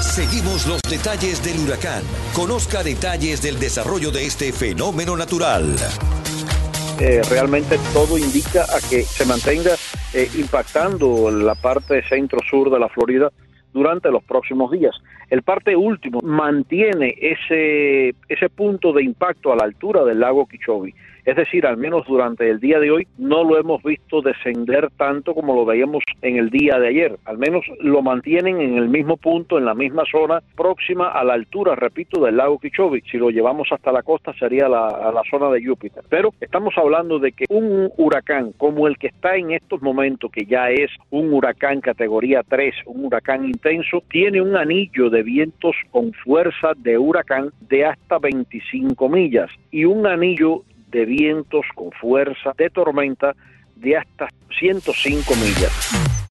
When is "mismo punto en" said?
28.88-29.64